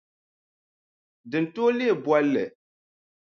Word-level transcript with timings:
Di 1.29 1.37
ni 1.39 1.49
tooi 1.53 1.73
leei 1.77 1.99
bolli. 2.05 2.45